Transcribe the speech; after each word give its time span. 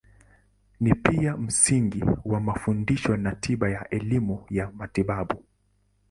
Ni 0.79 0.95
pia 0.95 1.37
msingi 1.37 2.03
wa 2.25 2.39
mafundisho 2.39 3.15
ya 3.17 3.35
tiba 3.35 3.69
na 3.69 3.89
elimu 3.89 4.45
ya 4.49 4.71
matibabu. 4.71 5.43